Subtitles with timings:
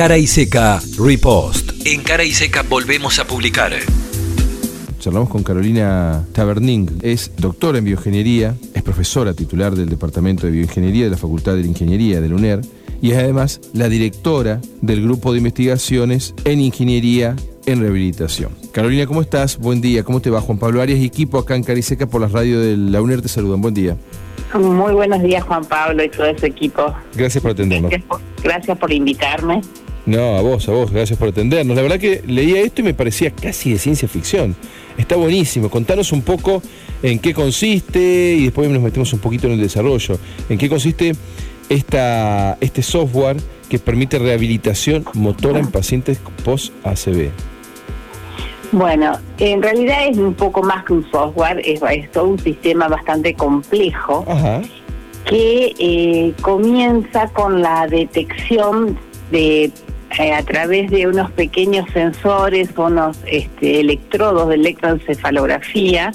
[0.00, 1.72] Cara y Seca Repost.
[1.84, 3.72] En Cara y Seca volvemos a publicar.
[4.98, 11.04] Charlamos con Carolina Taberning, es doctora en bioingeniería, es profesora titular del Departamento de Bioingeniería
[11.04, 12.60] de la Facultad de Ingeniería de la UNER
[13.02, 17.36] y es además la directora del Grupo de Investigaciones en Ingeniería
[17.66, 18.52] en Rehabilitación.
[18.72, 19.58] Carolina, ¿cómo estás?
[19.58, 20.02] Buen día.
[20.02, 20.40] ¿Cómo te va?
[20.40, 23.28] Juan Pablo Arias y equipo acá en Cariseca por las radios de la UNER te
[23.28, 23.60] saludan.
[23.60, 23.98] Buen día.
[24.54, 26.90] Muy buenos días, Juan Pablo y todo ese equipo.
[27.14, 27.90] Gracias por atendernos.
[27.90, 29.60] Gracias por, gracias por invitarme.
[30.06, 31.76] No, a vos, a vos, gracias por atendernos.
[31.76, 34.56] La verdad que leía esto y me parecía casi de ciencia ficción.
[34.96, 35.70] Está buenísimo.
[35.70, 36.62] Contanos un poco
[37.02, 40.18] en qué consiste y después nos metemos un poquito en el desarrollo.
[40.48, 41.12] ¿En qué consiste
[41.68, 43.36] esta, este software
[43.68, 47.30] que permite rehabilitación motora en pacientes post-ACV?
[48.72, 52.88] Bueno, en realidad es un poco más que un software, es, es todo un sistema
[52.88, 54.62] bastante complejo Ajá.
[55.24, 58.96] que eh, comienza con la detección
[59.30, 59.70] de
[60.18, 66.12] eh, a través de unos pequeños sensores, unos este, electrodos de electroencefalografía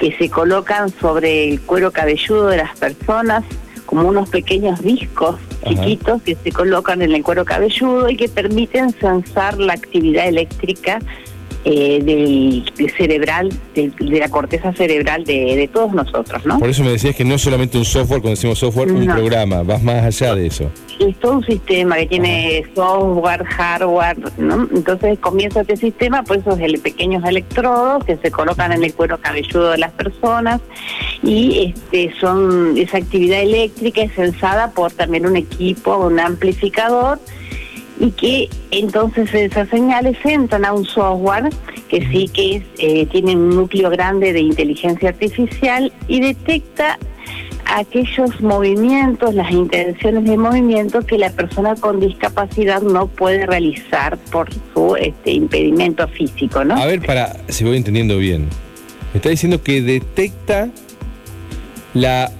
[0.00, 3.44] que se colocan sobre el cuero cabelludo de las personas
[3.86, 5.68] como unos pequeños discos Ajá.
[5.68, 10.98] chiquitos que se colocan en el cuero cabelludo y que permiten sensar la actividad eléctrica
[11.64, 16.58] eh, del, cerebral, del- de, la corteza cerebral de, de todos nosotros, ¿no?
[16.58, 19.14] Por eso me decías que no es solamente un software, cuando decimos software, un No.
[19.14, 20.70] programa, vas más allá de eso.
[20.98, 24.68] es todo un sistema que tiene software, hardware, ¿no?
[24.74, 29.70] Entonces comienza este sistema, pues esos pequeños electrodos que se colocan en el cuero cabelludo
[29.70, 30.60] de las personas
[31.22, 37.18] y este son esa actividad eléctrica es censada por también un equipo, un amplificador
[38.02, 41.50] y que entonces esas señales entran a un software
[41.88, 46.98] que sí que es, eh, tiene un núcleo grande de inteligencia artificial y detecta
[47.64, 54.48] aquellos movimientos, las intenciones de movimiento que la persona con discapacidad no puede realizar por
[54.74, 56.74] su este, impedimento físico, ¿no?
[56.74, 58.48] A ver, para, si voy entendiendo bien.
[59.12, 60.70] Me está diciendo que detecta
[61.94, 62.32] la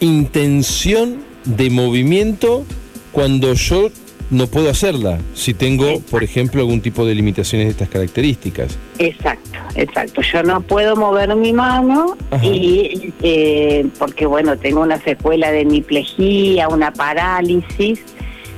[0.00, 2.64] intención de movimiento
[3.12, 3.90] cuando yo
[4.30, 8.78] no puedo hacerla, si tengo, por ejemplo, algún tipo de limitaciones de estas características.
[8.98, 10.22] Exacto, exacto.
[10.22, 12.44] Yo no puedo mover mi mano Ajá.
[12.44, 18.00] y eh, porque bueno tengo una secuela de hemiplegia, una parálisis,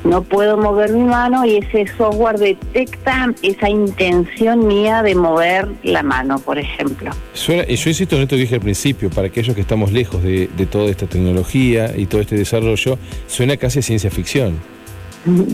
[0.05, 6.03] no puedo mover mi mano y ese software detecta esa intención mía de mover la
[6.03, 7.13] mano, por ejemplo.
[7.35, 10.23] Suena, y yo insisto en esto que dije al principio, para aquellos que estamos lejos
[10.23, 14.59] de, de toda esta tecnología y todo este desarrollo, suena casi a ciencia ficción.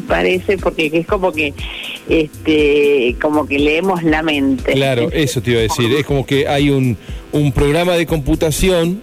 [0.06, 1.52] Parece porque es como que
[2.08, 4.72] este como que leemos la mente.
[4.72, 5.92] Claro, eso te iba a decir.
[5.92, 6.96] Es como que hay un,
[7.32, 9.02] un programa de computación,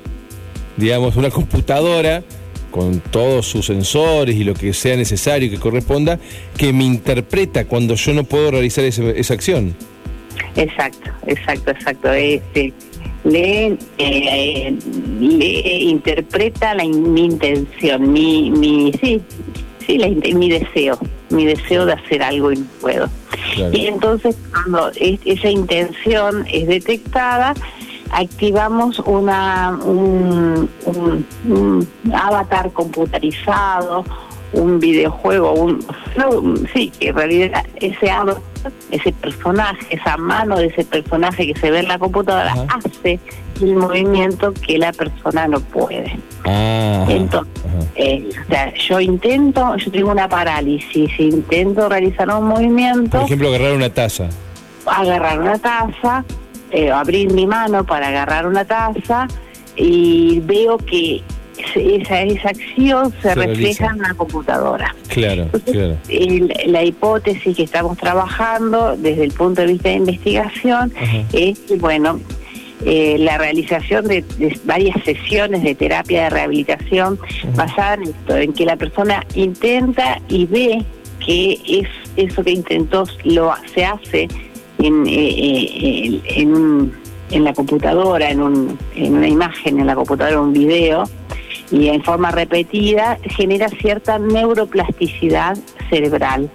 [0.78, 2.24] digamos, una computadora
[2.72, 6.20] con todos sus sensores y lo que sea necesario que corresponda,
[6.58, 9.76] que me interpreta cuando yo no puedo realizar ese- esa acción.
[10.56, 12.12] Exacto, exacto, exacto.
[12.12, 12.74] Este,
[13.24, 14.76] lee, eh,
[15.22, 19.22] lee, interpreta la, mi intención, mi, mi, sí,
[19.86, 20.98] sí, la mi deseo,
[21.30, 23.08] mi deseo de hacer algo y no puedo.
[23.56, 23.76] Claro.
[23.78, 27.54] Y entonces cuando es- esa intención es detectada,
[28.12, 34.06] activamos una un, un- un avatar computarizado,
[34.56, 35.80] un videojuego, un,
[36.18, 38.42] no, sí, que en realidad ese avatar,
[38.92, 42.68] ese personaje, esa mano de ese personaje que se ve en la computadora Ajá.
[42.84, 43.20] hace
[43.62, 46.18] el movimiento que la persona no puede.
[46.46, 47.54] Ah, ajá, Entonces.
[47.96, 53.50] Eh, o sea, yo intento, yo tengo una parálisis, intento realizar un movimiento, Por ejemplo,
[53.50, 54.28] agarrar una taza.
[54.86, 56.24] agarrar una taza,
[56.72, 59.28] eh, abrir mi mano para agarrar una taza
[59.78, 61.22] y veo que
[61.76, 63.86] esa, esa acción se, Se refleja realiza.
[63.88, 64.96] en la computadora.
[65.08, 65.98] Claro, Entonces, claro.
[66.10, 71.24] el- la hipótesis que estamos trabajando desde el punto de vista de investigación Ajá.
[71.34, 72.20] es que, bueno,
[72.86, 77.18] eh, la realización de, de varias sesiones de terapia de rehabilitación
[77.56, 80.84] basada en esto, en que la persona intenta y ve
[81.26, 81.88] que es
[82.18, 84.28] eso que intentó lo se hace
[84.78, 86.92] en, eh, eh,
[87.32, 91.06] en la computadora, en, un, en una imagen, en la computadora, un video,
[91.72, 95.58] y en forma repetida genera cierta neuroplasticidad
[95.90, 96.50] cerebral.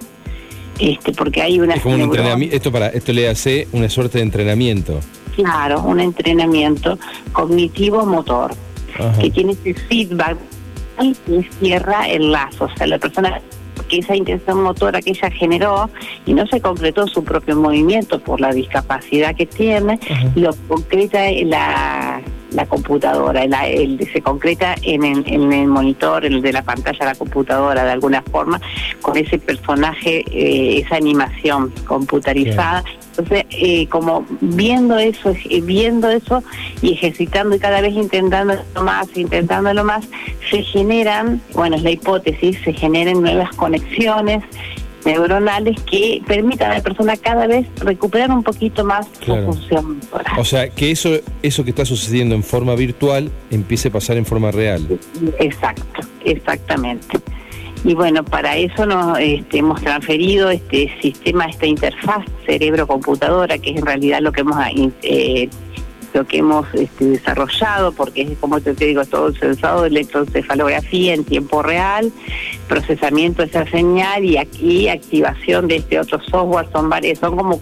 [0.79, 2.55] Este, porque hay una Es como un entrenamiento.
[2.55, 4.99] Esto para, esto le hace una suerte de entrenamiento.
[5.35, 6.97] Claro, un entrenamiento
[7.31, 8.53] cognitivo-motor
[9.19, 10.37] que tiene ese feedback
[11.01, 11.15] y
[11.59, 12.65] cierra el lazo.
[12.65, 13.41] O sea, la persona
[13.87, 15.89] que esa intención motora que ella generó
[16.25, 20.31] y no se concretó su propio movimiento por la discapacidad que tiene, Ajá.
[20.35, 22.10] lo concreta la,
[22.51, 26.99] la computadora, el, se concreta en el, en el monitor, en el de la pantalla
[26.99, 28.59] de la computadora de alguna forma,
[29.01, 32.83] con ese personaje, eh, esa animación computarizada.
[33.09, 35.33] Entonces, eh, como viendo eso,
[35.63, 36.43] viendo eso
[36.81, 40.07] y ejercitando y cada vez intentándolo más, intentándolo más,
[40.49, 44.43] se generan, bueno, es la hipótesis, se generan nuevas conexiones
[45.05, 49.99] neuronales que permitan a la persona cada vez recuperar un poquito más su función
[50.37, 51.11] O sea, que eso,
[51.41, 54.99] eso que está sucediendo en forma virtual empiece a pasar en forma real.
[55.39, 57.19] Exacto, exactamente.
[57.83, 63.77] Y bueno, para eso nos este, hemos transferido este sistema, esta interfaz cerebro-computadora, que es
[63.77, 64.57] en realidad lo que hemos
[65.01, 65.49] eh,
[66.13, 71.13] lo que hemos este, desarrollado, porque es como te digo, todo el sensado de electroencefalografía
[71.13, 72.11] en tiempo real,
[72.67, 77.59] procesamiento de esa señal y aquí activación de este otro software, son varias, son como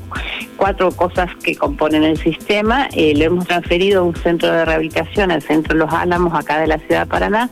[0.57, 2.90] cuatro cosas que componen el sistema.
[2.94, 6.68] Eh, lo hemos transferido a un centro de rehabilitación, al centro Los Álamos, acá de
[6.68, 7.50] la ciudad de Paraná,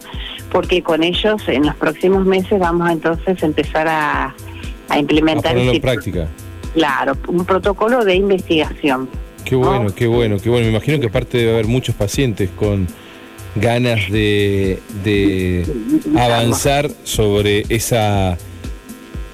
[0.52, 4.36] porque con ellos en los próximos meses vamos a entonces empezar a,
[4.98, 5.58] implementar...
[5.58, 6.28] en práctica.
[6.74, 9.10] Claro, un protocolo de investigación.
[9.48, 10.66] Qué bueno, qué bueno, qué bueno.
[10.66, 12.88] Me imagino que aparte debe haber muchos pacientes con
[13.56, 14.80] ganas de,
[16.18, 18.38] avanzar sobre esa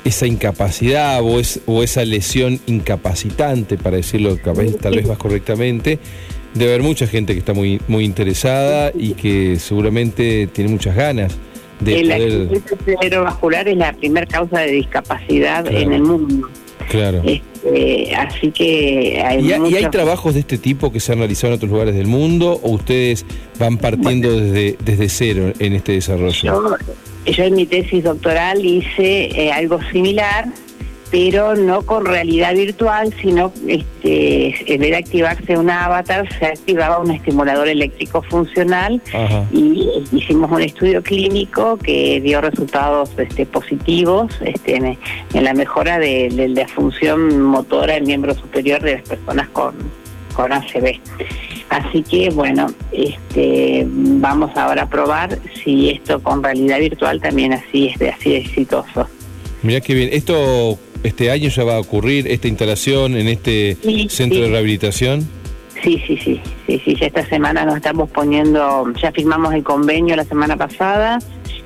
[0.05, 5.97] esa incapacidad o, o esa lesión incapacitante, para decirlo tal vez más correctamente,
[6.53, 11.37] debe haber mucha gente que está muy, muy interesada y que seguramente tiene muchas ganas
[11.79, 12.61] de el poder...
[12.99, 16.49] cerebrovascular es la primera causa de discapacidad en el mundo.
[16.89, 17.21] Claro.
[17.25, 21.57] Este, así que hay ¿Y, hay trabajos de este tipo que se han realizado en
[21.57, 23.25] otros lugares del mundo o ustedes
[23.59, 26.77] van partiendo desde, desde cero en este desarrollo?
[27.25, 30.45] Yo, en mi tesis doctoral hice eh, algo similar
[31.13, 36.97] pero no con realidad virtual, sino este, en vez de activarse un avatar, se activaba
[36.97, 38.99] un estimulador eléctrico funcional
[39.51, 44.97] y hicimos un estudio clínico que dio resultados este, positivos este,
[45.35, 49.75] en, la mejora de, la función motora del miembro superior de las personas con,
[50.33, 50.99] con ACV.
[51.69, 57.89] Así que bueno, este, vamos ahora a probar si esto con realidad virtual también así
[57.89, 59.07] es de así exitoso.
[59.61, 60.09] Mira qué bien.
[60.11, 63.77] Esto este año ya va a ocurrir esta instalación en este
[64.09, 65.27] centro de rehabilitación?
[65.83, 70.15] Sí, sí, sí, sí, sí, ya esta semana nos estamos poniendo, ya firmamos el convenio
[70.15, 71.19] la semana pasada,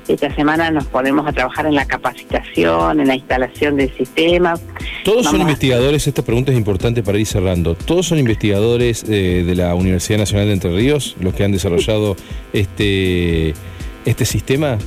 [0.08, 4.54] esta semana nos ponemos a trabajar en la capacitación, en la instalación del sistema.
[5.04, 9.54] Todos son investigadores, esta pregunta es importante para ir cerrando, todos son investigadores eh, de
[9.54, 12.16] la Universidad Nacional de Entre Ríos, los que han desarrollado
[12.52, 13.54] este,
[14.04, 14.78] este sistema.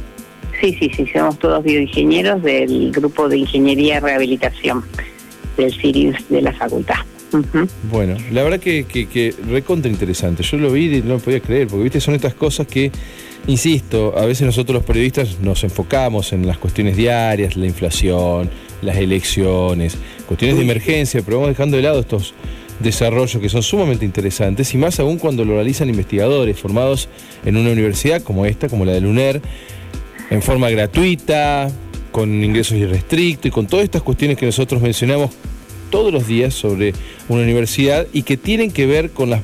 [0.62, 4.84] Sí, sí, sí, somos todos bioingenieros del grupo de Ingeniería y Rehabilitación
[5.58, 6.98] del CIRIS de la facultad.
[7.90, 10.44] Bueno, la verdad que, que, recontra interesante.
[10.44, 12.92] Yo lo vi y no lo podía creer, porque viste, son estas cosas que,
[13.48, 18.50] insisto, a veces nosotros los periodistas nos enfocamos en las cuestiones diarias, la inflación,
[18.84, 19.98] las elecciones,
[20.28, 22.36] cuestiones de emergencia, pero vamos dejando de lado estos
[22.80, 27.10] desarrollos que son sumamente interesantes y más aún cuando lo realizan investigadores formados
[27.46, 29.42] en una universidad como esta, como la del UNER,
[30.31, 31.69] en forma gratuita,
[32.12, 35.31] con ingresos irrestrictos y con todas estas cuestiones que nosotros mencionamos
[35.89, 36.94] todos los días sobre
[37.28, 39.42] una universidad y que tienen que ver con las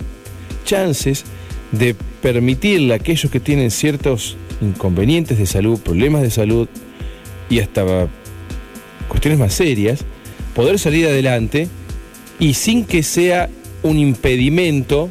[0.65, 1.25] chances
[1.71, 6.67] de permitirle a aquellos que tienen ciertos inconvenientes de salud, problemas de salud
[7.49, 8.07] y hasta
[9.09, 9.99] cuestiones más serias,
[10.55, 11.67] poder salir adelante
[12.39, 13.49] y sin que sea
[13.83, 15.09] un impedimento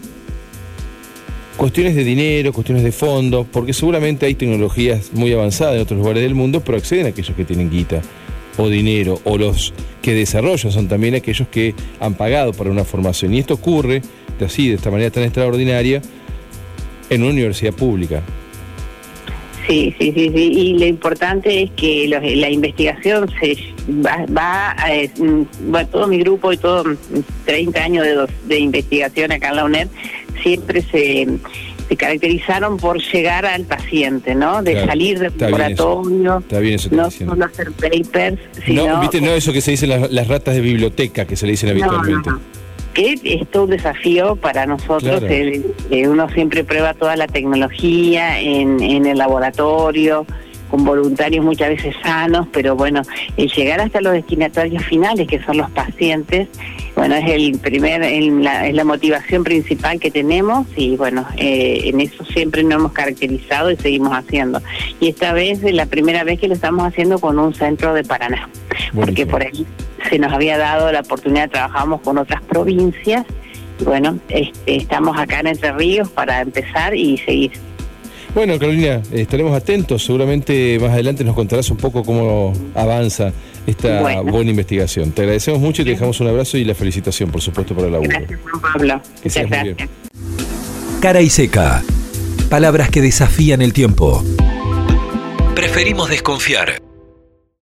[1.57, 6.23] cuestiones de dinero, cuestiones de fondos, porque seguramente hay tecnologías muy avanzadas en otros lugares
[6.23, 8.03] del mundo, pero acceden a aquellos que tienen guita
[8.59, 13.35] o dinero, o los que desarrollan son también aquellos que han pagado para una formación.
[13.35, 14.03] Y esto ocurre
[14.39, 16.01] de así, de esta manera tan extraordinaria,
[17.11, 18.23] en una universidad pública.
[19.67, 20.53] Sí, sí, sí, sí.
[20.53, 23.57] Y lo importante es que la investigación se
[24.05, 26.85] va, va eh, mm, todo mi grupo y todo
[27.47, 29.89] 30 mm, años de, de investigación acá en la UNED
[30.43, 31.27] siempre se,
[31.89, 34.63] se caracterizaron por llegar al paciente, ¿no?
[34.63, 36.43] De salir del laboratorio,
[36.91, 38.87] no solo hacer papers, sino...
[38.87, 41.71] No, viste, no eso que se dicen las, ratas de biblioteca, que se le dicen
[41.71, 42.31] habitualmente.
[42.95, 45.23] que es todo un desafío para nosotros.
[45.91, 50.27] uno siempre prueba toda la tecnología en, en el laboratorio,
[50.71, 53.03] con voluntarios muchas veces sanos, pero bueno,
[53.37, 56.49] el llegar hasta los destinatarios finales, que son los pacientes,
[56.97, 58.01] bueno, es el primer,
[58.43, 62.93] la, es la motivación principal que tenemos y bueno, eh, en eso siempre nos hemos
[62.93, 64.61] caracterizado y seguimos haciendo.
[64.99, 68.03] Y esta vez es la primera vez que lo estamos haciendo con un centro de
[68.03, 68.49] Paraná,
[68.95, 69.67] porque por ahí
[70.09, 73.25] se nos había dado la oportunidad, trabajamos con otras provincias
[73.85, 77.53] bueno, este, estamos acá en Entre Ríos para empezar y seguir.
[78.37, 80.05] Bueno, Carolina, estaremos atentos.
[80.05, 83.33] Seguramente más adelante nos contarás un poco cómo avanza
[83.67, 85.11] esta buena investigación.
[85.13, 87.93] Te agradecemos mucho y te dejamos un abrazo y la felicitación, por supuesto, por el
[87.93, 88.11] laburo.
[88.11, 89.01] Gracias, Juan Pablo.
[89.25, 89.89] Muchas gracias.
[91.01, 91.83] Cara y seca.
[92.51, 94.23] Palabras que desafían el tiempo.
[95.55, 96.86] Preferimos desconfiar.